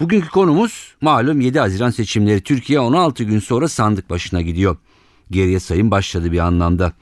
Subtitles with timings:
[0.00, 2.40] Bugünkü konumuz malum 7 Haziran seçimleri.
[2.40, 4.76] Türkiye 16 gün sonra sandık başına gidiyor.
[5.30, 6.92] Geriye sayım başladı bir anlamda.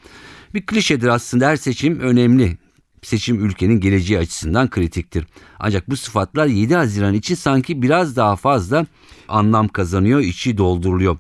[0.55, 2.59] Bir klişedir aslında her seçim önemli.
[3.03, 5.27] Seçim ülkenin geleceği açısından kritiktir.
[5.59, 8.87] Ancak bu sıfatlar 7 Haziran için sanki biraz daha fazla
[9.29, 11.19] anlam kazanıyor, içi dolduruluyor.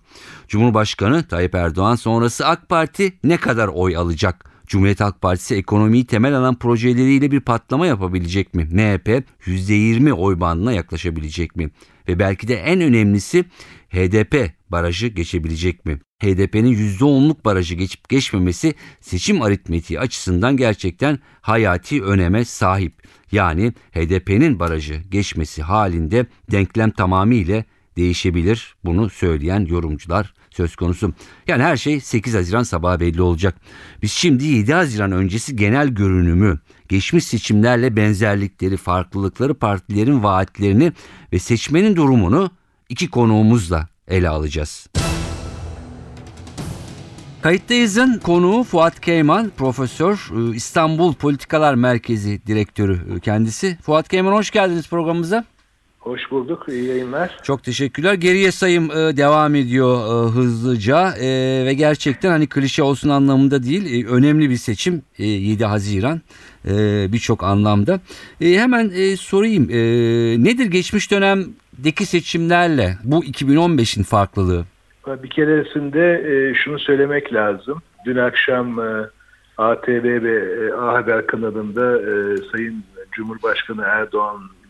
[0.48, 4.52] Cumhurbaşkanı Tayyip Erdoğan sonrası AK Parti ne kadar oy alacak?
[4.73, 8.65] Cumhuriyet Halk Partisi ekonomiyi temel alan projeleriyle bir patlama yapabilecek mi?
[8.65, 11.71] MHP %20 oy bandına yaklaşabilecek mi?
[12.09, 13.45] Ve belki de en önemlisi
[13.89, 16.01] HDP barajı geçebilecek mi?
[16.23, 22.95] HDP'nin %10'luk barajı geçip geçmemesi seçim aritmetiği açısından gerçekten hayati öneme sahip.
[23.33, 27.64] Yani HDP'nin barajı geçmesi halinde denklem tamamıyla
[27.97, 28.75] değişebilir.
[28.84, 31.14] Bunu söyleyen yorumcular söz konusu.
[31.47, 33.55] Yani her şey 8 Haziran sabahı belli olacak.
[34.03, 36.58] Biz şimdi 7 Haziran öncesi genel görünümü,
[36.89, 40.92] geçmiş seçimlerle benzerlikleri, farklılıkları, partilerin vaatlerini
[41.33, 42.50] ve seçmenin durumunu
[42.89, 44.86] iki konuğumuzla ele alacağız.
[47.42, 53.78] Kayıttayız'ın konuğu Fuat Keyman, profesör, e, İstanbul Politikalar Merkezi direktörü e, kendisi.
[53.83, 55.45] Fuat Keyman hoş geldiniz programımıza.
[56.03, 56.67] Hoş bulduk.
[56.69, 57.36] İyi yayınlar.
[57.42, 58.14] Çok teşekkürler.
[58.14, 61.27] Geriye sayım e, devam ediyor e, hızlıca e,
[61.67, 64.05] ve gerçekten hani klişe olsun anlamında değil.
[64.05, 66.20] E, önemli bir seçim e, 7 Haziran
[66.64, 66.73] e,
[67.12, 68.00] birçok anlamda.
[68.41, 69.70] E, hemen e, sorayım.
[69.70, 69.77] E,
[70.45, 74.64] nedir geçmiş dönemdeki seçimlerle bu 2015'in farklılığı?
[75.06, 77.83] Bir keresinde e, şunu söylemek lazım.
[78.06, 79.06] Dün akşam e,
[79.58, 83.83] ATV ve e, A Haber kanalında e, Sayın Cumhurbaşkanı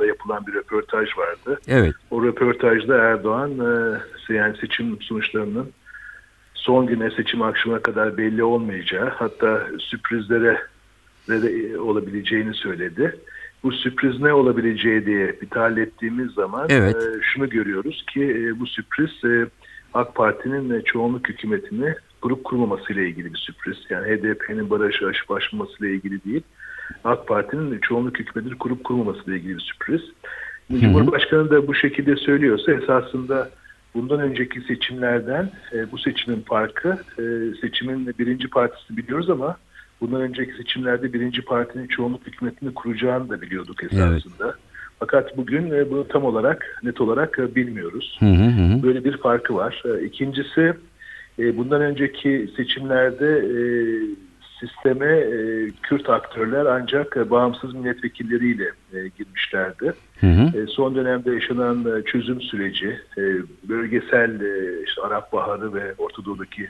[0.02, 1.60] Erdoğan'la yapılan bir röportaj vardı.
[1.68, 1.94] Evet.
[2.10, 3.50] O röportajda Erdoğan
[4.28, 5.72] e, yani seçim sonuçlarının
[6.54, 10.58] son güne seçim akşamına kadar belli olmayacağı hatta sürprizlere
[11.28, 13.16] de olabileceğini söyledi.
[13.62, 16.96] Bu sürpriz ne olabileceği diye bir tahlil ettiğimiz zaman evet.
[16.96, 19.46] e, şunu görüyoruz ki e, bu sürpriz e,
[19.94, 23.76] AK Parti'nin çoğunluk hükümetini kurup kurmaması ile ilgili bir sürpriz.
[23.90, 26.42] Yani HDP'nin barajı aşıp aşmaması ile ilgili değil.
[27.04, 30.02] AK Parti'nin çoğunluk hükümetini kurup kurmaması ile ilgili bir sürpriz.
[30.70, 30.80] Hı hı.
[30.80, 33.50] Cumhurbaşkanı da bu şekilde söylüyorsa esasında
[33.94, 37.22] bundan önceki seçimlerden e, bu seçimin farkı e,
[37.60, 39.56] seçimin birinci partisi biliyoruz ama
[40.00, 44.44] bundan önceki seçimlerde birinci partinin çoğunluk hükümetini kuracağını da biliyorduk esasında.
[44.44, 44.54] Evet.
[44.98, 48.16] Fakat bugün e, bunu tam olarak net olarak e, bilmiyoruz.
[48.20, 48.82] Hı hı hı.
[48.82, 49.82] Böyle bir farkı var.
[49.84, 50.74] E, ikincisi
[51.38, 53.44] bundan önceki seçimlerde
[54.66, 55.24] sisteme
[55.82, 58.70] Kürt aktörler ancak bağımsız milletvekilleriyle
[59.18, 59.92] girmişlerdi.
[60.20, 60.66] Hı hı.
[60.66, 62.98] Son dönemde yaşanan çözüm süreci,
[63.68, 64.40] bölgesel
[64.86, 66.68] işte Arap Baharı ve Ortadoğu'daki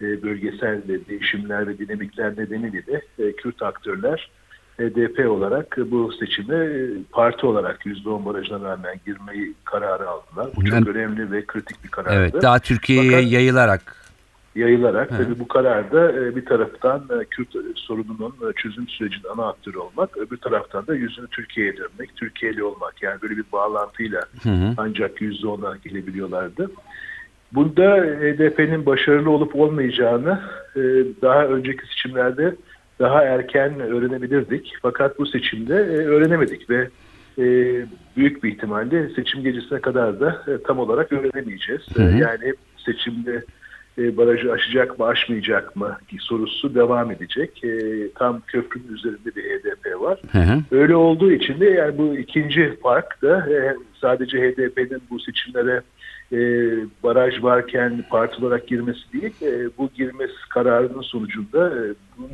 [0.00, 3.02] bölgesel değişimler ve dinamikler nedeniyle de
[3.32, 4.30] Kürt aktörler
[4.78, 6.68] HDP olarak bu seçime
[7.12, 10.48] parti olarak %10 barajına rağmen girmeyi kararı aldılar.
[10.56, 12.16] Bu çok yani, önemli ve kritik bir karardı.
[12.16, 13.99] Evet, daha Türkiye'ye yayılarak.
[14.54, 15.08] Yayılarak.
[15.08, 20.16] Tabii bu kararda e, bir taraftan e, Kürt sorununun e, çözüm sürecinin ana aktörü olmak,
[20.16, 23.02] öbür taraftan da yüzünü Türkiye'ye dönmek, Türkiye'li olmak.
[23.02, 24.74] Yani böyle bir bağlantıyla hı hı.
[24.76, 26.70] ancak %10'a gelebiliyorlardı.
[27.52, 30.40] Bunda HDP'nin başarılı olup olmayacağını
[31.22, 32.56] daha önceki seçimlerde
[32.98, 34.72] daha erken öğrenebilirdik.
[34.82, 35.74] Fakat bu seçimde
[36.06, 36.88] öğrenemedik ve
[38.16, 41.82] büyük bir ihtimalle seçim gecesine kadar da tam olarak öğrenemeyeceğiz.
[41.94, 42.18] Hı hı.
[42.18, 43.44] Yani seçimde
[44.16, 47.62] barajı aşacak mı aşmayacak mı sorusu devam edecek.
[48.14, 50.18] tam köprünün üzerinde bir HDP var.
[50.32, 50.60] Hı hı.
[50.70, 53.46] Öyle olduğu için de yani bu ikinci fark da
[54.00, 55.82] sadece HDP'nin bu seçimlere
[56.32, 56.38] e,
[57.02, 61.80] baraj varken parti olarak girmesi değil, e, bu girmesi kararının sonucunda e,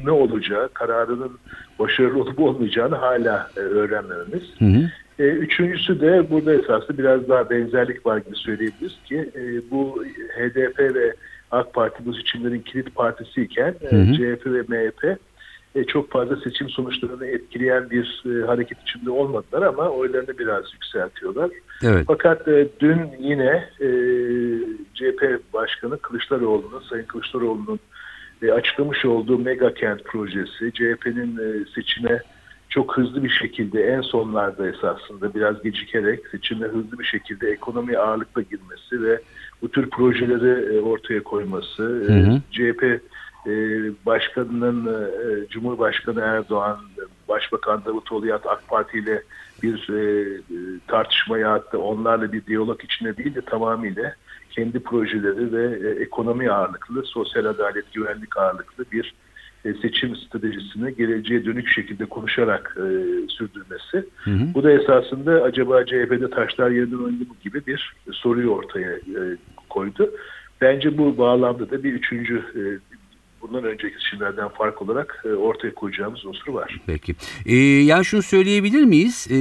[0.04, 1.38] ne olacağı, kararının
[1.78, 4.42] başarılı olup olmayacağını hala e, öğrenmemiz.
[4.58, 4.90] Hı hı.
[5.18, 10.04] E, üçüncüsü de burada esaslı biraz daha benzerlik var gibi söyleyebiliriz ki e, bu
[10.36, 11.14] HDP ve
[11.50, 14.00] AK Parti bu seçimlerin kilit partisiyken hı hı.
[14.00, 15.18] E, CHP ve MHP
[15.74, 21.50] e, çok fazla seçim sonuçlarını etkileyen bir e, hareket içinde olmadılar ama oylarını biraz yükseltiyorlar.
[21.82, 22.04] Evet.
[22.06, 23.88] Fakat e, dün yine e,
[24.94, 27.80] CHP Başkanı Kılıçdaroğlu'nun, Sayın Kılıçdaroğlu'nun
[28.42, 32.22] e, açıklamış olduğu mega kent projesi, CHP'nin e, seçime
[32.68, 38.42] çok hızlı bir şekilde en sonlarda esasında biraz gecikerek seçimde hızlı bir şekilde ekonomi ağırlıkla
[38.42, 39.20] girmesi ve
[39.62, 42.40] bu tür projeleri e, ortaya koyması, Hı hı.
[42.50, 42.82] CHP
[43.46, 43.52] e,
[44.06, 46.78] Başkanı'nın e, Cumhurbaşkanı Erdoğan,
[47.28, 49.22] Başbakan Davutoğlu ya AK Parti ile
[49.62, 50.58] bir e, e,
[50.88, 54.14] tartışmaya hatta onlarla bir diyalog içinde değil de tamamıyla
[54.50, 59.14] kendi projeleri ve e, ekonomi ağırlıklı, sosyal adalet, güvenlik ağırlıklı bir
[59.64, 62.86] e, seçim stratejisini geleceğe dönük şekilde konuşarak e,
[63.28, 64.08] sürdürmesi.
[64.16, 64.54] Hı hı.
[64.54, 69.22] Bu da esasında acaba CHP'de taşlar yerden oynadı mı gibi bir soruyu ortaya e,
[69.68, 70.10] koydu.
[70.60, 72.62] Bence bu bağlamda da bir üçüncü e,
[73.42, 76.80] bundan önceki seçimlerden fark olarak e, ortaya koyacağımız unsur var.
[76.86, 77.14] Peki.
[77.46, 79.28] Ee, yani şunu söyleyebilir miyiz?
[79.30, 79.36] Ee,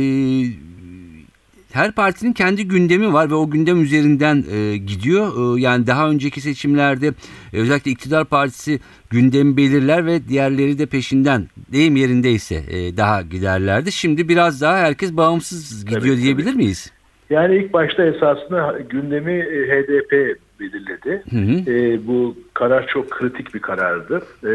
[1.75, 5.57] her partinin kendi gündemi var ve o gündem üzerinden e, gidiyor.
[5.57, 7.07] Ee, yani daha önceki seçimlerde
[7.53, 8.79] e, özellikle iktidar partisi
[9.09, 13.91] gündemi belirler ve diğerleri de peşinden deyim yerindeyse e, daha giderlerdi.
[13.91, 16.57] Şimdi biraz daha herkes bağımsız gidiyor Tabii, diyebilir tabii.
[16.57, 16.91] miyiz?
[17.29, 21.23] Yani ilk başta esasında gündemi e, HDP belirledi.
[21.29, 21.71] Hı hı.
[21.71, 24.21] E, bu karar çok kritik bir karardı.
[24.43, 24.49] E,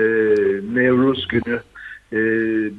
[0.74, 1.60] Nevruz günü
[2.12, 2.18] e,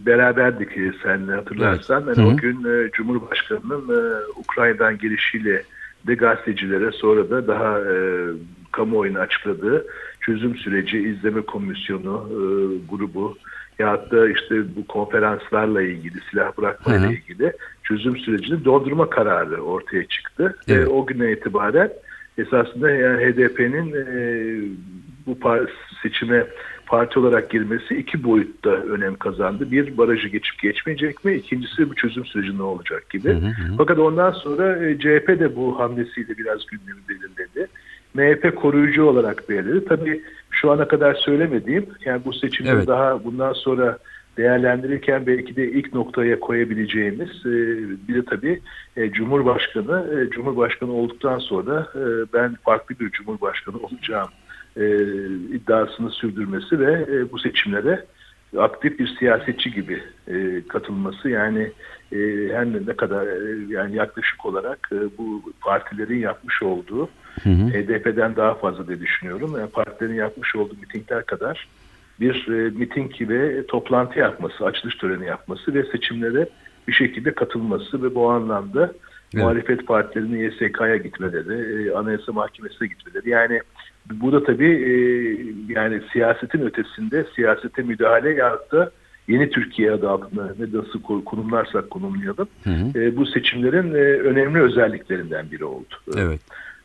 [0.06, 0.70] beraberdik
[1.04, 2.04] senle hatırlarsan.
[2.08, 2.18] Evet.
[2.18, 2.34] Yani Hı hı.
[2.34, 5.64] o gün e, Cumhurbaşkanı'nın e, Ukrayna'dan gelişiyle
[6.08, 7.96] de gazetecilere sonra da daha e,
[8.72, 9.86] kamuoyuna açıkladığı
[10.22, 12.38] çözüm süreci izleme komisyonu e,
[12.90, 13.38] grubu
[13.80, 17.54] ya da işte bu konferanslarla ilgili silah bırakma ile ilgili
[17.84, 20.56] çözüm sürecini dondurma kararı ortaya çıktı.
[20.68, 20.88] Evet.
[20.88, 21.92] E, o güne itibaren
[22.38, 24.06] esasında yani HDP'nin e,
[25.28, 25.38] bu
[26.04, 26.48] seçime
[26.92, 29.72] parti olarak girmesi iki boyutta önem kazandı.
[29.72, 31.34] Bir barajı geçip geçmeyecek mi?
[31.34, 33.30] İkincisi bu çözüm süreci ne olacak gibi.
[33.30, 33.76] Hı hı.
[33.78, 37.68] Fakat ondan sonra e, CHP de bu hamlesiyle biraz gündemi belirledi.
[38.14, 39.86] MHP koruyucu olarak belirledi.
[39.86, 40.22] Tabii
[40.52, 42.88] şu ana kadar söylemediğim yani bu seçimde Evet.
[42.88, 43.98] daha bundan sonra
[44.38, 47.52] değerlendirirken belki de ilk noktaya koyabileceğimiz e,
[48.08, 48.62] bir de tabii
[48.98, 52.04] e, Cumhurbaşkanı e, Cumhurbaşkanı olduktan sonra e,
[52.34, 54.30] ben farklı bir Cumhurbaşkanı olacağım
[54.78, 54.86] e,
[55.56, 58.06] iddiasını sürdürmesi ve e, bu seçimlere
[58.58, 61.72] aktif bir siyasetçi gibi e, katılması yani
[62.12, 62.18] e,
[62.54, 67.10] her ne kadar e, yani yaklaşık olarak e, bu partilerin yapmış olduğu
[67.44, 67.68] Hı hı.
[67.68, 69.56] HDP'den daha fazla diye düşünüyorum.
[69.60, 71.68] Yani partilerin yapmış olduğu mitingler kadar
[72.20, 76.50] bir e, miting ve toplantı yapması, açılış töreni yapması ve seçimlere
[76.88, 78.92] bir şekilde katılması ve bu anlamda
[79.34, 79.44] Evet.
[79.44, 83.30] muhalefet partilerinin YSK'ya gitmeleri, e, Anayasa Mahkemesi'ne gitmeleri.
[83.30, 83.62] Yani
[84.10, 84.94] bu da tabii e,
[85.74, 88.92] yani siyasetin ötesinde siyasete müdahale ya da
[89.28, 92.48] yeni Türkiye adı altında ne nasıl ko- konumlarsak konumlayalım.
[92.64, 93.00] Hı hı.
[93.00, 95.96] E, bu seçimlerin e, önemli özelliklerinden biri oldu.
[96.18, 96.40] Evet.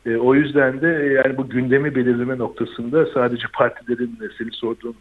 [0.05, 0.87] E, o yüzden de
[1.25, 4.95] yani bu gündemi belirleme noktasında sadece partilerin e, senin sorduğun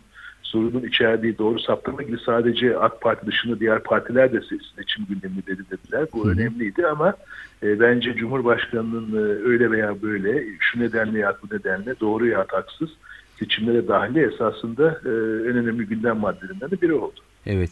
[0.57, 5.47] sorunun içerdiği doğru saptama gibi sadece AK Parti dışında diğer partiler de se- seçim gündemini
[5.47, 6.07] belirlediler.
[6.13, 6.33] Bu Hı hı.
[6.33, 7.15] önemliydi ama
[7.63, 12.91] e, bence Cumhurbaşkanı'nın e, öyle veya böyle şu nedenle ya bu nedenle doğru ya haksız
[13.39, 15.11] seçimlere dahili esasında e,
[15.51, 17.21] en önemli gündem maddelerinden de biri oldu.
[17.47, 17.71] Evet.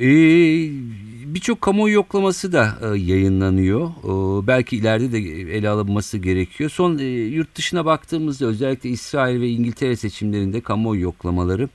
[0.00, 0.70] Ee,
[1.26, 3.88] Birçok kamuoyu yoklaması da e, yayınlanıyor.
[3.88, 5.18] Ee, belki ileride de
[5.56, 6.70] ele alınması gerekiyor.
[6.70, 11.68] Son e, yurt dışına baktığımızda özellikle İsrail ve İngiltere seçimlerinde kamuoyu yoklamaları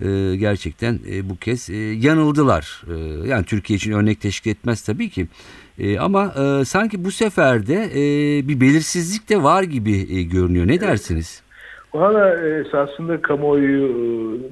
[0.00, 2.82] e, gerçekten e, bu kez e, yanıldılar.
[2.88, 5.28] E, yani Türkiye için örnek teşkil etmez tabii ki.
[5.78, 10.66] E, ama e, sanki bu sefer de e, bir belirsizlik de var gibi e, görünüyor.
[10.66, 11.41] Ne dersiniz?
[11.94, 13.94] Valla e, esasında kamuoyu e,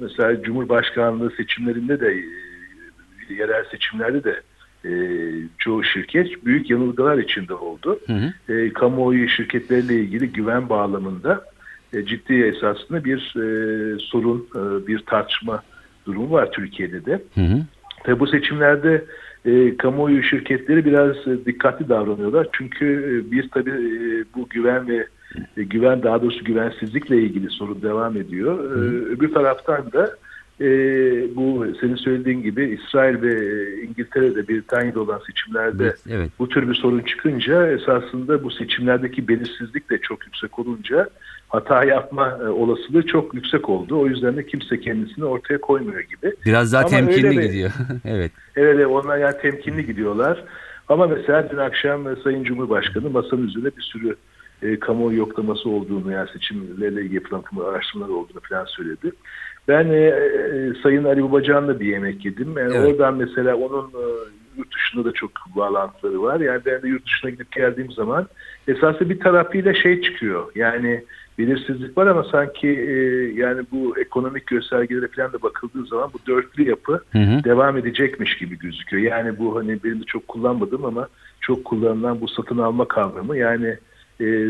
[0.01, 2.13] mesela Cumhurbaşkanlığı seçimlerinde de
[3.29, 4.41] e, yerel seçimlerde de
[4.85, 4.91] e,
[5.57, 7.99] çoğu şirket büyük yanılgılar içinde oldu.
[8.07, 8.53] Hı hı.
[8.53, 11.45] E, kamuoyu şirketleriyle ilgili güven bağlamında
[11.93, 15.63] e, ciddi esasında bir e, sorun, e, bir tartışma
[16.05, 17.21] durumu var Türkiye'de de.
[17.35, 17.61] Hı hı.
[18.03, 19.05] Tabi bu seçimlerde
[19.45, 22.47] e, kamuoyu şirketleri biraz dikkatli davranıyorlar.
[22.51, 25.07] Çünkü e, bir tabi e, bu güven ve
[25.57, 28.63] e, güven daha doğrusu güvensizlikle ilgili sorun devam ediyor.
[28.71, 30.15] E, öbür taraftan da
[30.61, 30.65] e,
[31.35, 33.33] bu senin söylediğin gibi İsrail ve
[33.81, 36.29] İngiltere'de Britanya'da olan seçimlerde Evet, evet.
[36.39, 41.09] bu tür bir sorun çıkınca esasında bu seçimlerdeki belirsizlik de çok yüksek olunca
[41.49, 43.99] hata yapma e, olasılığı çok yüksek oldu.
[43.99, 46.33] O yüzden de kimse kendisini ortaya koymuyor gibi.
[46.45, 47.71] Biraz daha Ama temkinli de- gidiyor.
[48.05, 48.31] evet.
[48.55, 50.43] Evet, evet onlar yani temkinli gidiyorlar.
[50.89, 54.15] Ama mesela dün akşam e, Sayın Cumhurbaşkanı masanın üzerine bir sürü
[54.61, 59.11] e, kamuoyu yoklaması olduğunu yani seçimlerle ilgili yapılan araştırmalar olduğunu falan söyledi.
[59.67, 62.57] Ben e, e, Sayın Ali Babacan'la bir yemek yedim.
[62.57, 62.89] Yani Evet.
[62.89, 64.05] Oradan mesela onun e,
[64.57, 66.39] yurt dışında da çok bağlantıları var.
[66.39, 68.27] Yani ben de yurt dışına gidip geldiğim zaman
[68.67, 70.51] esasında bir tarafıyla şey çıkıyor.
[70.55, 71.03] Yani
[71.37, 72.93] belirsizlik var ama sanki e,
[73.33, 77.43] yani bu ekonomik göstergelere falan da bakıldığı zaman bu dörtlü yapı Hı hı.
[77.43, 79.03] devam edecekmiş gibi gözüküyor.
[79.03, 81.07] Yani bu hani benim de çok kullanmadım ama
[81.41, 83.77] çok kullanılan bu satın alma kavramı yani
[84.21, 84.47] e,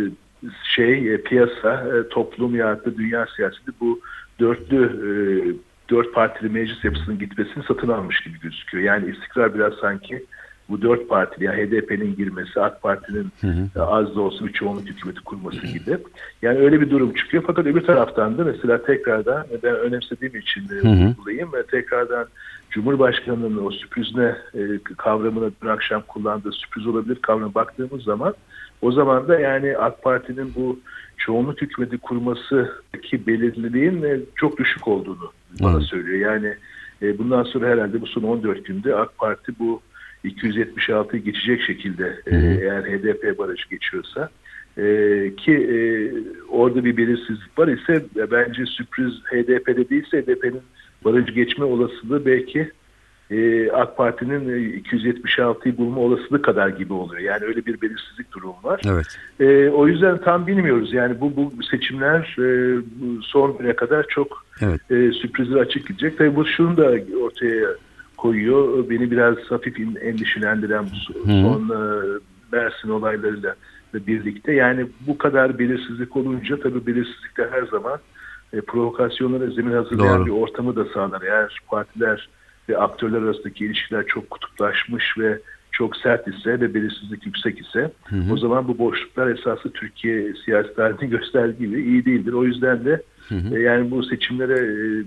[0.63, 3.99] şey e, piyasa, e, toplum ya da dünya siyaseti bu
[4.39, 5.11] dörtlü e,
[5.89, 8.83] dört partili meclis yapısının gitmesini satın almış gibi gözüküyor.
[8.83, 10.25] Yani istikrar biraz sanki
[10.69, 13.31] bu dört partili yani HDP'nin girmesi, AK Parti'nin
[13.75, 15.97] e, az da olsa bir çoğunluk hükümeti kurması gibi.
[16.41, 17.43] Yani öyle bir durum çıkıyor.
[17.47, 22.25] Fakat öbür taraftan da mesela tekrardan e, ben önemsediğim için de vurgulayayım ve tekrardan
[22.69, 24.59] Cumhurbaşkanı'nın o sürprizne e,
[24.97, 28.33] kavramına dün akşam kullandığı sürpriz olabilir kavramına baktığımız zaman
[28.81, 30.79] o zaman da yani AK Parti'nin bu
[31.17, 35.83] çoğunluk hükümeti kurmasındaki belirliliğin e, çok düşük olduğunu bana Evet.
[35.83, 36.31] söylüyor.
[36.31, 36.53] Yani
[37.01, 39.81] e, bundan sonra herhalde bu son 14 günde AK Parti bu
[40.25, 44.29] 276'yı geçecek şekilde e, eğer HDP barajı geçiyorsa
[44.77, 44.83] e,
[45.37, 45.77] ki e,
[46.49, 50.61] orada bir belirsizlik var ise bence sürpriz HDP'de değilse HDP'nin
[51.05, 52.71] barajı geçme olasılığı belki
[53.31, 57.21] e, AK Parti'nin e, 276'yı bulma olasılığı kadar gibi oluyor.
[57.21, 58.81] Yani öyle bir belirsizlik durumu var.
[58.85, 59.05] Evet.
[59.39, 60.93] E, o yüzden tam bilmiyoruz.
[60.93, 62.77] Yani bu, bu seçimler e,
[63.21, 64.91] son güne kadar çok Evet.
[64.91, 66.17] e, sürprizler açık gidecek.
[66.17, 67.67] Tabii bu şunu da ortaya
[68.17, 68.89] koyuyor.
[68.89, 72.19] Beni biraz hafif endişelendiren bu son e,
[72.51, 73.55] Mersin olaylarıyla
[73.93, 74.53] birlikte.
[74.53, 77.99] Yani bu kadar belirsizlik olunca tabii belirsizlikler her zaman
[78.53, 80.25] e, provokasyonlara zemin hazırlayan Doğru.
[80.25, 81.21] bir ortamı da sağlar.
[81.21, 82.29] Eğer partiler
[82.71, 85.39] ve aktörler arasındaki ilişkiler çok kutuplaşmış ve
[85.71, 87.91] çok sert ise ve belirsizlik yüksek ise
[88.31, 92.33] o zaman bu boşluklar esası Türkiye siyasi tarihinin gösterdiği gibi iyi değildir.
[92.33, 93.01] O yüzden de
[93.31, 95.03] e, yani bu seçimlere e,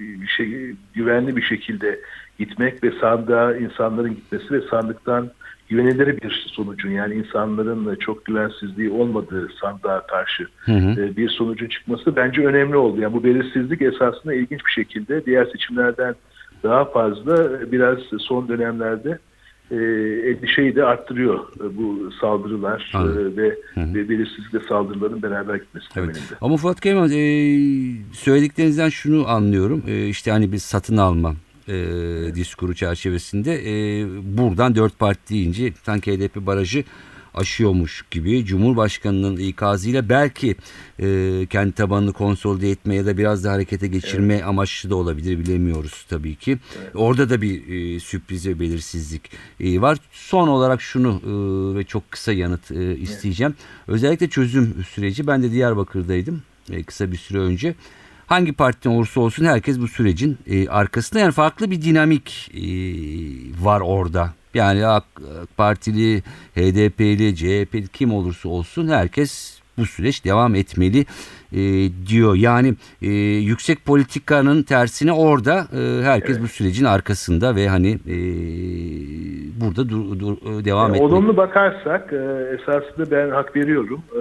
[0.00, 2.00] bir şey güvenli bir şekilde
[2.38, 5.30] gitmek ve sandığa insanların gitmesi ve sandıktan
[5.68, 12.46] güvenilir bir sonucun yani insanların çok güvensizliği olmadığı sandığa karşı e, bir sonucun çıkması bence
[12.46, 13.00] önemli oldu.
[13.00, 16.14] Yani bu belirsizlik esasında ilginç bir şekilde diğer seçimlerden
[16.62, 19.18] daha fazla biraz son dönemlerde
[19.70, 19.76] e,
[20.30, 25.94] endişeyi de arttırıyor e, bu saldırılar e, ve, ve belirsizlikle saldırıların beraber gitmesi Evet.
[25.94, 26.34] temelinde.
[26.40, 27.18] Ama Fuat Kayman e,
[28.12, 29.82] söylediklerinizden şunu anlıyorum.
[29.88, 31.34] E, işte hani bir satın alma
[31.68, 31.74] e,
[32.34, 34.06] diskuru çerçevesinde e,
[34.38, 36.84] buradan dört parti deyince sanki HDP barajı
[37.34, 40.56] aşıyormuş gibi Cumhurbaşkanı'nın ikazıyla belki
[40.98, 46.06] e, kendi tabanını konsolide etme ya da biraz da harekete geçirme amaçlı da olabilir bilemiyoruz
[46.08, 46.58] tabii ki.
[46.94, 49.98] Orada da bir e, sürpriz ve belirsizlik e, var.
[50.12, 53.54] Son olarak şunu e, ve çok kısa yanıt e, isteyeceğim.
[53.88, 57.74] Özellikle çözüm süreci ben de Diyarbakır'daydım e, kısa bir süre önce.
[58.26, 62.64] Hangi partiden olursa olsun herkes bu sürecin e, arkasında yani farklı bir dinamik e,
[63.64, 64.34] var orada.
[64.54, 65.04] Yani AK,
[65.56, 66.22] Partili,
[66.54, 71.06] HDP'li, CHP'li kim olursa olsun herkes bu süreç devam etmeli
[71.52, 71.60] e,
[72.06, 72.34] diyor.
[72.34, 78.16] Yani e, yüksek politikanın tersine orada e, herkes bu sürecin arkasında ve hani e,
[79.60, 81.12] burada dur, dur- devam Yani etmeli.
[81.14, 82.16] olumlu bakarsak e,
[82.60, 84.00] esasında ben hak veriyorum.
[84.12, 84.18] E,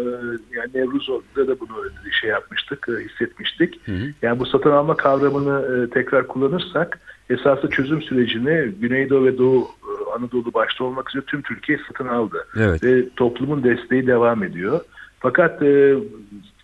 [0.58, 1.76] yani Nevruz'da da bunu
[2.22, 3.80] şey yapmıştık, e, hissetmiştik.
[4.22, 9.92] Yani bu satın alma kavramını e, tekrar kullanırsak esasında çözüm sürecini Güneydoğu ve Doğu e,
[10.16, 12.48] Anadolu başta olmak üzere tüm Türkiye satın aldı.
[12.58, 12.84] Evet.
[12.84, 14.80] Ve toplumun desteği devam ediyor.
[15.22, 15.96] Fakat e,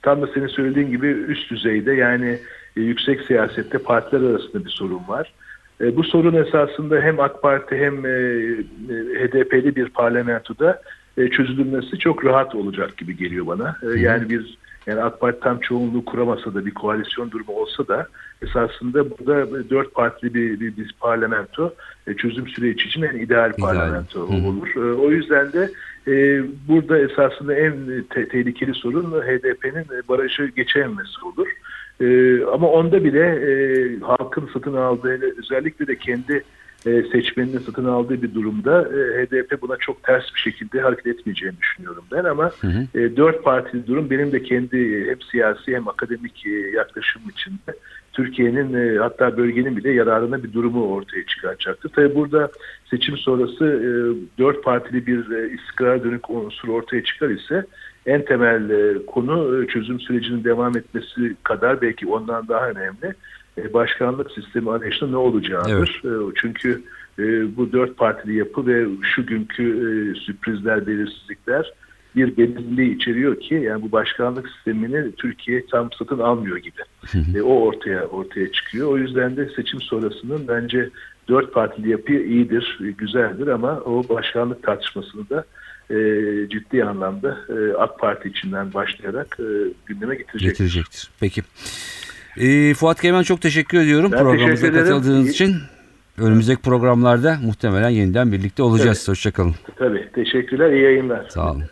[0.01, 2.39] tam da senin söylediğin gibi üst düzeyde yani
[2.77, 5.33] e, yüksek siyasette partiler arasında bir sorun var.
[5.81, 10.81] E, bu sorun esasında hem AK Parti hem e, e, HDP'li bir parlamentoda
[11.17, 13.75] e, çözülmesi çok rahat olacak gibi geliyor bana.
[13.83, 18.07] E, yani bir yani AK Parti tam çoğunluğu kuramasa da bir koalisyon durumu olsa da
[18.41, 21.73] esasında burada dört partili bir, bir, bir parlamento
[22.07, 24.75] e, çözüm süreci için en ideal parlamento olur.
[24.75, 25.71] E, o yüzden de
[26.07, 27.73] e, burada esasında en
[28.09, 31.47] te- tehlikeli sorun HDP'nin barajı geçememesi olur.
[32.01, 36.43] E, ama onda bile e, halkın satın aldığı özellikle de kendi
[36.85, 41.57] e, seçmeninin satın aldığı bir durumda e, HDP buna çok ters bir şekilde hareket etmeyeceğini
[41.57, 42.51] düşünüyorum ben ama
[42.95, 47.77] e, dört partili durum benim de kendi hem siyasi hem akademik e, yaklaşımım içinde
[48.13, 51.89] Türkiye'nin e, hatta bölgenin bile yararına bir durumu ortaya çıkaracaktır.
[51.89, 52.51] Tabii burada
[52.89, 53.89] seçim sonrası e,
[54.39, 57.65] dört partili bir e, istikrar dönük unsur ortaya çıkar ise
[58.05, 63.15] en temel e, konu e, çözüm sürecinin devam etmesi kadar belki ondan daha önemli
[63.73, 66.01] başkanlık sistemi arayışında ne olacağıdır.
[66.05, 66.83] E, Çünkü
[67.19, 67.23] e,
[67.57, 71.73] bu dört partili yapı ve şu günkü e, sürprizler, belirsizlikler
[72.15, 76.81] bir belirliliği içeriyor ki yani bu başkanlık sistemini Türkiye tam satın almıyor gibi.
[77.37, 78.91] E, o ortaya ortaya çıkıyor.
[78.91, 80.89] O yüzden de seçim sonrasının bence
[81.29, 85.45] dört partili yapı iyidir, güzeldir ama o başkanlık tartışmasını da
[85.89, 85.95] e,
[86.49, 89.47] ciddi anlamda e, AK Parti içinden başlayarak e,
[89.85, 90.49] gündeme getirecektir.
[90.49, 91.09] Getirecektir.
[91.19, 91.41] Peki.
[92.39, 94.97] Ee, Fuat Keymen çok teşekkür ediyorum Ben programımıza teşekkür ederim.
[94.97, 95.55] katıldığınız için.
[96.17, 99.07] Önümüzdeki programlarda muhtemelen yeniden birlikte olacağız.
[99.07, 99.55] Hoşçakalın.
[99.75, 100.09] Tabii.
[100.15, 100.71] Teşekkürler.
[100.71, 101.29] iyi yayınlar.
[101.29, 101.63] Sağ olun.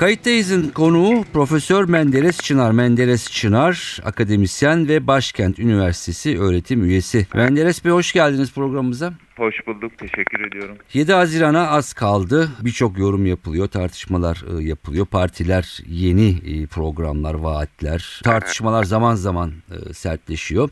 [0.00, 2.70] Kayıttayız'ın konuğu Profesör Menderes Çınar.
[2.70, 7.26] Menderes Çınar, akademisyen ve Başkent Üniversitesi öğretim üyesi.
[7.34, 9.12] Menderes Bey hoş geldiniz programımıza.
[9.36, 9.98] Hoş bulduk.
[9.98, 10.76] Teşekkür ediyorum.
[10.92, 12.50] 7 Haziran'a az kaldı.
[12.60, 15.06] Birçok yorum yapılıyor, tartışmalar e, yapılıyor.
[15.06, 20.70] Partiler yeni e, programlar, vaatler, tartışmalar zaman zaman e, sertleşiyor.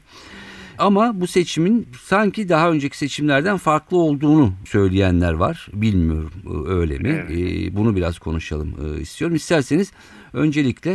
[0.78, 5.68] Ama bu seçimin sanki daha önceki seçimlerden farklı olduğunu söyleyenler var.
[5.72, 7.08] Bilmiyorum e, öyle mi?
[7.08, 9.36] E, Bunu biraz konuşalım e, istiyorum.
[9.36, 9.92] İsterseniz
[10.32, 10.92] öncelikle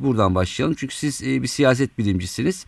[0.00, 0.76] buradan başlayalım.
[0.78, 2.66] Çünkü siz bir siyaset bilimcisiniz.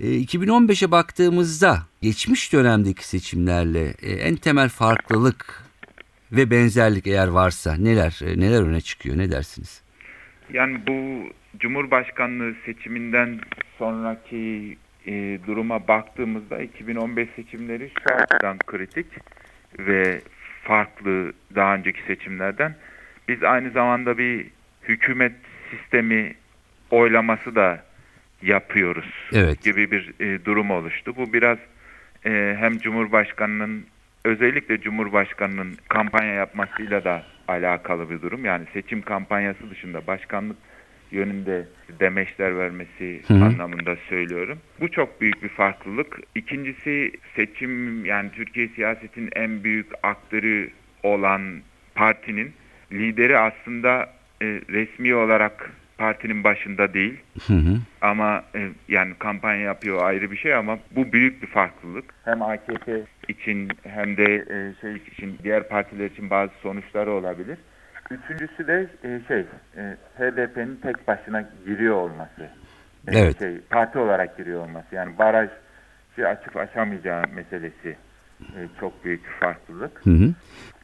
[0.00, 5.64] E, 2015'e baktığımızda geçmiş dönemdeki seçimlerle en temel farklılık
[6.32, 9.18] ve benzerlik eğer varsa neler neler öne çıkıyor?
[9.18, 9.82] Ne dersiniz?
[10.52, 13.40] Yani bu Cumhurbaşkanlığı seçiminden
[13.78, 19.06] sonraki e, duruma baktığımızda 2015 seçimleri şu açıdan kritik
[19.78, 20.20] ve
[20.62, 22.74] farklı daha önceki seçimlerden.
[23.28, 24.46] Biz aynı zamanda bir
[24.82, 25.32] hükümet
[25.70, 26.34] sistemi
[26.90, 27.84] oylaması da
[28.42, 29.62] yapıyoruz Evet.
[29.62, 31.16] gibi bir e, durum oluştu.
[31.16, 31.58] Bu biraz
[32.26, 33.84] e, hem Cumhurbaşkanının
[34.24, 38.44] özellikle Cumhurbaşkanının kampanya yapmasıyla da alakalı bir durum.
[38.44, 40.56] Yani seçim kampanyası dışında başkanlık
[41.10, 41.68] yönünde
[42.00, 43.44] demeçler vermesi Hı hı.
[43.44, 44.58] anlamında söylüyorum.
[44.80, 46.20] Bu çok büyük bir farklılık.
[46.34, 50.70] İkincisi seçim yani Türkiye siyasetin en büyük aktörü
[51.02, 51.60] olan
[51.94, 52.52] partinin
[52.92, 54.10] lideri aslında
[54.42, 57.14] e, resmi olarak partinin başında değil.
[57.46, 57.76] Hı hı.
[58.00, 62.04] Ama e, yani kampanya yapıyor ayrı bir şey ama bu büyük bir farklılık.
[62.24, 67.58] Hem AKP için hem de e, şey için diğer partiler için bazı sonuçları olabilir.
[68.10, 69.44] Üçüncüsü de e, şey
[69.76, 72.42] e, HDP'nin tek başına giriyor olması.
[73.08, 73.38] E, Evet.
[73.38, 74.94] Şey, parti olarak giriyor olması.
[74.94, 75.50] Yani baraj
[76.16, 77.96] şey açıp açamayacağı meselesi
[78.40, 80.06] e, çok büyük farklılık.
[80.06, 80.32] Hı hı.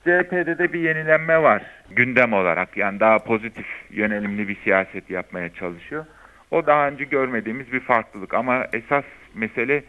[0.01, 2.77] CHP'de de bir yenilenme var gündem olarak.
[2.77, 6.05] Yani daha pozitif yönelimli bir siyaset yapmaya çalışıyor.
[6.51, 9.05] O daha önce görmediğimiz bir farklılık ama esas
[9.35, 9.85] mesele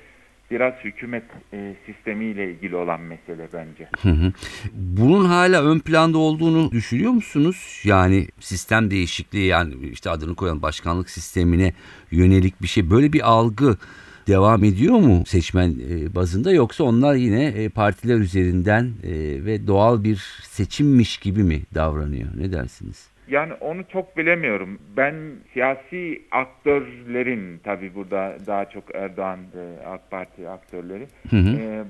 [0.52, 3.90] biraz hükümet e, sistemiyle ilgili olan mesele bence.
[4.74, 7.82] Bunun hala ön planda olduğunu düşünüyor musunuz?
[7.84, 11.74] Yani sistem değişikliği yani işte adını koyan başkanlık sistemine
[12.12, 13.78] yönelik bir şey böyle bir algı
[14.28, 20.04] devam ediyor mu seçmen e, bazında yoksa onlar yine e, partiler üzerinden e, ve doğal
[20.04, 22.30] bir seçimmiş gibi mi davranıyor?
[22.38, 23.11] Ne dersiniz?
[23.32, 24.80] Yani onu çok bilemiyorum.
[24.98, 25.16] Ben
[25.54, 31.58] siyasi aktörlerin tabii burada daha çok Erdoğan ve AK Parti aktörleri Hı hı.
[31.58, 31.84] e,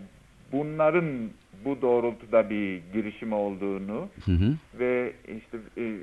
[0.52, 1.06] bunların
[1.66, 4.54] bu doğrultuda bir girişim olduğunu Hı hı.
[4.80, 5.96] ve işte e, e,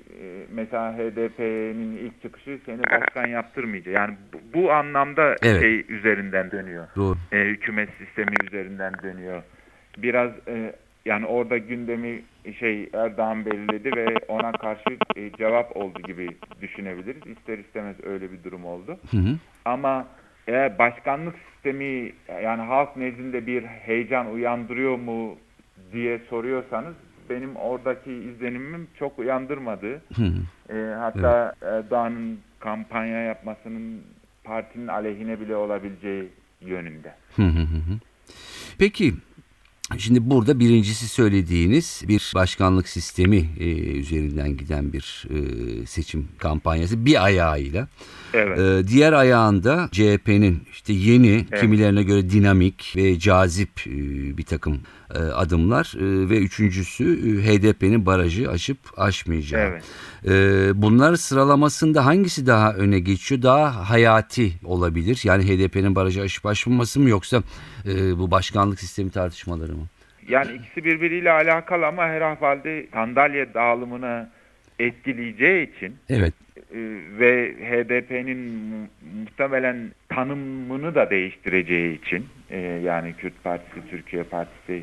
[0.55, 3.95] mesela HDP'nin ilk çıkışı seni başkan yaptırmayacak.
[3.95, 5.61] Yani bu, bu anlamda Evet.
[5.61, 6.87] şey üzerinden dönüyor.
[6.97, 7.17] Doğru.
[7.33, 9.43] E, hükümet sistemi üzerinden dönüyor.
[9.99, 10.73] Biraz e,
[11.05, 12.23] yani orada gündemi
[12.59, 16.29] şey Erdoğan belirledi ve ona karşı e, cevap oldu gibi
[16.63, 17.37] düşünebiliriz.
[17.39, 18.99] İster istemez öyle bir durum oldu.
[19.11, 19.37] Hı hı.
[19.65, 20.07] Ama
[20.47, 25.37] eğer başkanlık sistemi yani halk nezdinde bir heyecan uyandırıyor mu
[25.93, 26.95] diye soruyorsanız
[27.31, 29.91] benim oradaki izlenimim çok uyandırmadı.
[30.15, 30.77] Hı hı.
[30.77, 34.03] E, hatta Erdoğan'ın kampanya yapmasının
[34.45, 36.29] partinin aleyhine bile olabileceği
[36.61, 37.15] yönünde.
[37.37, 37.99] Hı hı hı.
[38.79, 39.15] Peki
[39.97, 45.37] şimdi burada birincisi söylediğiniz bir başkanlık sistemi e, üzerinden giden bir e,
[45.87, 47.89] seçim kampanyası bir ayağıyla.
[48.35, 48.59] Evet.
[48.59, 53.93] E, diğer ayağında CHP'nin işte yeni kimilerine göre dinamik ve cazip e,
[54.39, 54.81] bir takım
[55.15, 59.61] adımlar e, ve üçüncüsü e, HDP'nin barajı aşıp aşmayacağı.
[59.61, 59.85] Evet.
[60.27, 63.43] E, bunlar sıralamasında hangisi daha öne geçiyor?
[63.43, 65.21] Daha hayati olabilir.
[65.25, 67.43] Yani HDP'nin barajı aşıp aşmaması mı yoksa
[67.87, 69.87] e, bu başkanlık sistemi tartışmaları mı?
[70.29, 74.29] Yani ikisi birbiriyle alakalı ama herhalde sandalye dağılımını
[74.79, 76.35] etkileyeceği için Evet.
[76.75, 76.79] E,
[77.19, 78.89] ve HDP'nin mu-
[79.21, 79.77] muhtemelen
[80.09, 84.83] tanımını da değiştireceği için e, yani Kürt Partisi, Türkiye Partisi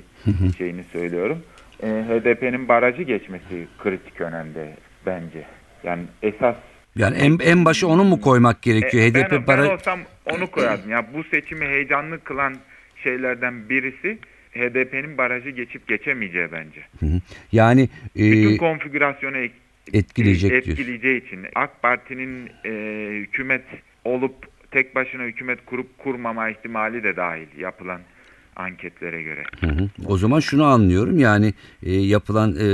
[0.57, 1.43] şeyini söylüyorum.
[1.83, 4.73] E, HDP'nin barajı geçmesi kritik önemde
[5.05, 5.45] bence.
[5.83, 6.55] Yani esas
[6.95, 9.03] Yani en, en başa onu mu koymak gerekiyor?
[9.03, 9.69] e, HDP ben, ben baraj...
[9.69, 10.91] olsam onu koyardım.
[10.91, 12.55] Ya bu seçimi heyecanlı kılan
[13.03, 14.17] şeylerden birisi
[14.51, 16.81] HDP'nin barajı geçip geçemeyeceği bence.
[17.51, 17.81] Yani
[18.15, 19.37] e, Bütün konfigürasyonu
[19.87, 20.71] ek- etkileyecek diyorsun.
[20.71, 22.71] etkileyeceği için AK Parti'nin e,
[23.19, 23.63] hükümet
[24.05, 24.35] olup
[24.71, 28.01] tek başına hükümet kurup kurmama ihtimali de dahil yapılan
[28.55, 29.43] anketlere göre.
[29.59, 29.89] Hı hı.
[30.05, 32.67] O zaman şunu anlıyorum yani e, yapılan e,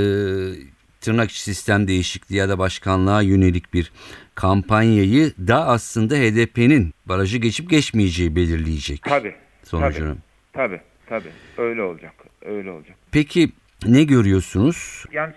[1.00, 3.92] tırnak sistem değişikliği ya da başkanlığa yönelik bir
[4.34, 9.34] kampanyayı da aslında HDP'nin barajı geçip geçmeyeceği belirleyecek Tabii.
[9.64, 10.16] sonucunu.
[10.52, 10.80] Tabii.
[11.06, 11.28] Tabii.
[11.58, 12.12] Öyle olacak.
[12.44, 12.96] Öyle olacak.
[13.12, 13.50] Peki
[13.86, 15.04] ne görüyorsunuz?
[15.12, 15.32] Yani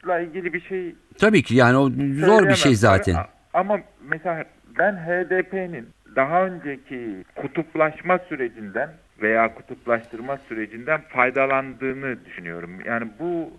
[0.00, 1.90] sonuçla ilgili bir şey Tabii ki yani o
[2.26, 3.16] zor bir şey zaten.
[3.52, 4.44] Ama mesela
[4.78, 8.90] ben HDP'nin daha önceki kutuplaşma sürecinden
[9.22, 12.70] veya kutuplaştırma sürecinden faydalandığını düşünüyorum.
[12.86, 13.50] Yani bu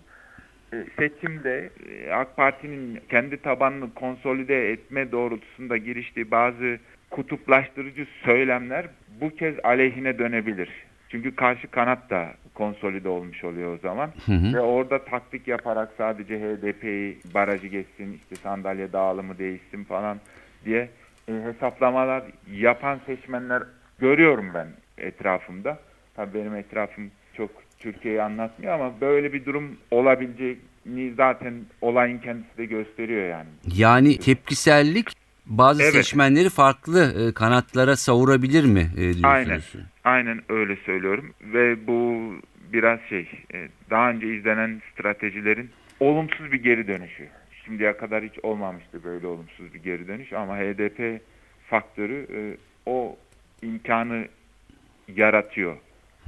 [0.72, 6.78] e, seçimde e, AK Parti'nin kendi tabanını konsolide etme doğrultusunda giriştiği bazı
[7.10, 8.86] kutuplaştırıcı söylemler
[9.20, 10.68] bu kez aleyhine dönebilir.
[11.12, 14.10] Çünkü karşı kanat da konsolide olmuş oluyor o zaman.
[14.28, 20.20] Ve orada taktik yaparak sadece HDP'yi barajı geçsin, işte sandalye dağılımı değişsin falan
[20.64, 20.88] diye
[21.28, 22.22] e, hesaplamalar
[22.52, 23.62] yapan seçmenler
[23.98, 25.78] görüyorum ben etrafımda.
[26.16, 32.64] Tabii benim etrafım çok Türkiye'yi anlatmıyor ama böyle bir durum olabileceğini zaten olayın kendisi de
[32.64, 33.48] gösteriyor yani.
[33.76, 35.08] Yani tepkisellik
[35.46, 35.92] bazı Evet.
[35.92, 39.24] seçmenleri farklı e, kanatlara savurabilir mi e, diyorsunuz?
[39.24, 39.60] Aynen.
[40.04, 42.32] Aynen öyle söylüyorum ve bu
[42.72, 47.28] biraz şey e, daha önce izlenen stratejilerin olumsuz bir geri dönüşü.
[47.64, 51.20] Şimdiye kadar hiç olmamıştı böyle olumsuz bir geri dönüş ama HDP
[51.70, 52.40] faktörü e,
[52.90, 53.16] o
[53.62, 54.28] imkanı
[55.08, 55.76] yaratıyor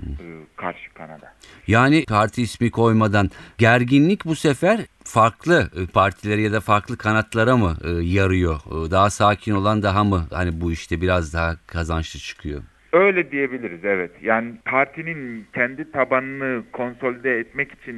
[0.03, 0.25] e,
[0.57, 1.35] karşı kanada.
[1.67, 8.61] Yani parti ismi koymadan gerginlik bu sefer farklı partilere ya da farklı kanatlara mı yarıyor?
[8.91, 12.63] Daha sakin olan daha mı hani bu işte biraz daha kazançlı çıkıyor?
[12.95, 14.11] Öyle diyebiliriz evet.
[14.23, 17.97] Yani partinin kendi tabanını konsolide etmek için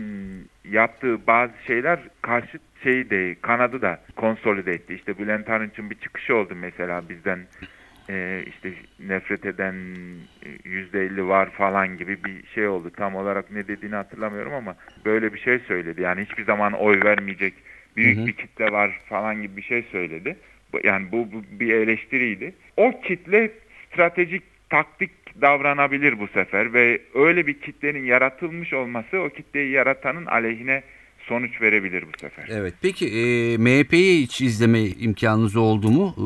[0.70, 4.94] yaptığı bazı şeyler karşı şeyi de kanadı da konsolide etti.
[4.94, 7.38] İşte Bülent Arınç'ın bir çıkışı oldu mesela bizden
[8.11, 9.74] e, işte nefret eden
[10.44, 12.90] e, yüzde elli var falan gibi bir şey oldu.
[12.96, 16.02] Tam olarak ne dediğini hatırlamıyorum ama böyle bir şey söyledi.
[16.02, 17.54] Yani hiçbir zaman oy vermeyecek
[17.96, 20.37] büyük bir kitle var falan gibi bir şey söyledi.
[20.85, 22.54] Yani bu, bu bir eleştiriydi.
[22.76, 23.50] O kitle
[23.92, 30.83] stratejik taktik davranabilir bu sefer ve öyle bir kitlenin yaratılmış olması o kitleyi yaratanın aleyhine
[31.18, 32.48] sonuç verebilir bu sefer.
[32.50, 32.74] Evet.
[32.83, 36.14] Peki e, MHP'yi hiç izleme imkanınız oldu mu?
[36.16, 36.24] E,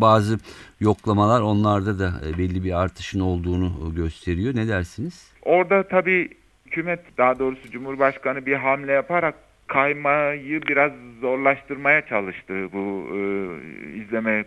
[0.00, 0.38] bazı
[0.80, 4.56] yoklamalar onlarda da e, belli bir artışın olduğunu e, gösteriyor.
[4.56, 5.32] Ne dersiniz?
[5.42, 6.30] Orada tabii
[6.66, 9.34] hükümet daha doğrusu Cumhurbaşkanı bir hamle yaparak
[9.66, 12.72] kaymayı biraz zorlaştırmaya çalıştı.
[12.72, 13.20] Bu e,
[13.98, 14.44] izleme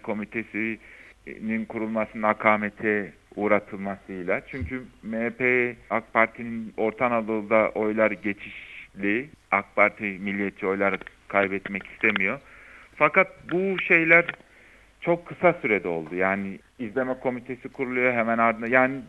[1.25, 4.41] komitesinin kurulmasının akamete uğratılmasıyla.
[4.47, 9.29] Çünkü MHP AK Parti'nin Orta Anadolu'da oylar geçişli.
[9.51, 12.39] AK Parti milliyetçi oylar kaybetmek istemiyor.
[12.95, 14.25] Fakat bu şeyler
[15.01, 16.15] çok kısa sürede oldu.
[16.15, 18.67] Yani izleme komitesi kuruluyor hemen ardından.
[18.67, 19.01] Yani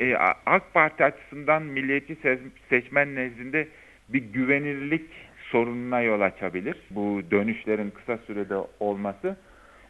[0.00, 0.14] e,
[0.46, 3.68] AK Parti açısından milliyetçi se- seçmen nezdinde
[4.08, 5.10] bir güvenilirlik
[5.50, 6.76] sorununa yol açabilir.
[6.90, 9.36] Bu dönüşlerin kısa sürede olması.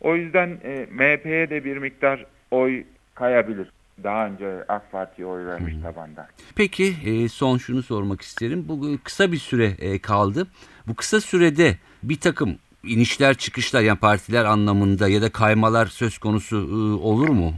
[0.01, 2.85] O yüzden e, MHP'ye de bir miktar oy
[3.15, 3.69] kayabilir.
[4.05, 6.27] Daha önce AK Parti'ye oy vermiş tabandan.
[6.57, 8.65] Peki e, son şunu sormak isterim.
[8.69, 10.47] Bu kısa bir süre e, kaldı.
[10.87, 16.57] Bu kısa sürede bir takım inişler çıkışlar yani partiler anlamında ya da kaymalar söz konusu
[16.57, 17.55] e, olur mu?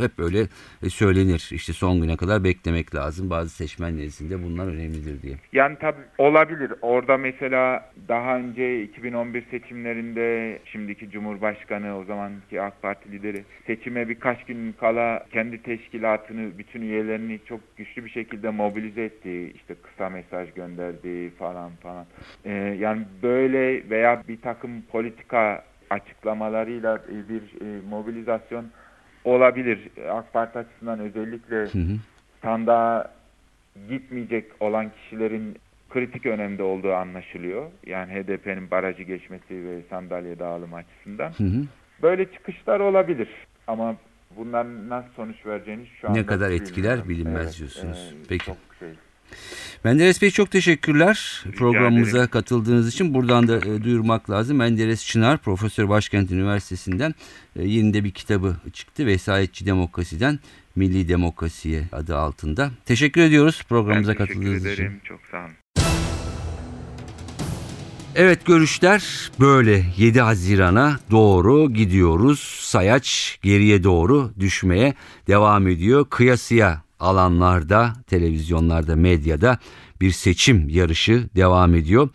[0.00, 0.40] E, hep böyle
[0.82, 1.50] e, söylenir.
[1.52, 3.30] İşte son güne kadar beklemek lazım.
[3.30, 5.34] Bazı seçmen nezdinde bunlar önemlidir diye.
[5.52, 6.72] Yani tabii olabilir.
[6.82, 14.44] Orada mesela daha önce 2011 seçimlerinde şimdiki Cumhurbaşkanı o zamanki AK Parti lideri seçime birkaç
[14.44, 19.52] gün kala kendi teşkilatını, bütün üyelerini çok güçlü bir şekilde mobilize etti.
[19.54, 22.06] İşte kısa mesaj gönderdi falan falan.
[22.44, 28.64] Ee, yani böyle veya bir takım politika açıklamalarıyla e, bir e, mobilizasyon
[29.24, 29.88] olabilir.
[30.10, 31.96] AK Parti açısından özellikle Hı hı.
[32.42, 33.12] sandığa
[33.88, 35.56] gitmeyecek olan kişilerin
[35.90, 37.70] kritik önemde olduğu anlaşılıyor.
[37.86, 41.30] Yani HDP'nin barajı geçmesi ve sandalye dağılımı açısından.
[41.30, 41.64] Hı hı.
[42.02, 43.28] Böyle çıkışlar olabilir
[43.66, 43.96] ama
[44.36, 48.14] bunlar nasıl sonuç vereceğini şu anda Ne kadar etkiler bilinmez diyorsunuz.
[48.28, 48.44] Peki.
[48.44, 48.88] Çok şey.
[49.84, 52.30] Menderes Bey çok teşekkürler Rica programımıza ederim.
[52.30, 53.14] katıldığınız için.
[53.14, 54.56] Buradan da e, duyurmak lazım.
[54.56, 57.14] Menderes Çınar Profesör Başkent Üniversitesi'nden
[57.56, 59.06] e, yeni de bir kitabı çıktı.
[59.06, 60.38] Vesayetçi Demokrasi'den
[60.76, 62.70] Milli Demokrasiye adı altında.
[62.86, 64.86] Teşekkür ediyoruz programımıza Ben teşekkür katıldığınız ederim.
[64.86, 65.00] için.
[65.04, 65.50] Çok sağ olun.
[68.14, 72.40] Evet görüşler böyle 7 Haziran'a doğru gidiyoruz.
[72.60, 74.94] Sayaç geriye doğru düşmeye
[75.26, 76.06] devam ediyor.
[76.10, 79.58] Kıyasıya alanlarda, televizyonlarda, medyada
[80.00, 82.08] bir seçim yarışı devam ediyor.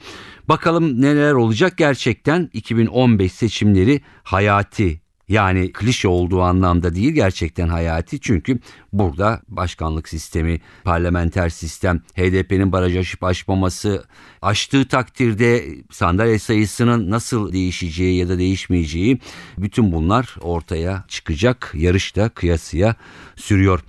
[0.50, 8.60] Bakalım neler olacak gerçekten 2015 seçimleri hayati Yani klişe olduğu anlamda değil gerçekten hayati çünkü
[8.94, 14.06] burada başkanlık sistemi, parlamenter sistem, HDP'nin baraj aşıp aşmaması,
[14.42, 19.20] aştığı takdirde sandalye sayısının nasıl değişeceği ya da değişmeyeceği
[19.58, 21.72] bütün bunlar ortaya çıkacak.
[21.76, 22.96] Yarış da kıyasıya
[23.36, 23.80] sürüyor.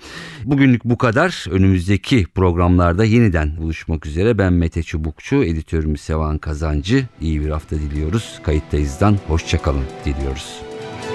[0.44, 1.44] Bugünlük bu kadar.
[1.50, 4.38] Önümüzdeki programlarda yeniden buluşmak üzere.
[4.38, 7.06] Ben Mete Çubukçu, editörümüz Sevan Kazancı.
[7.20, 8.40] İyi bir hafta diliyoruz.
[8.42, 10.69] Kayıttayız'dan hoşçakalın diliyoruz.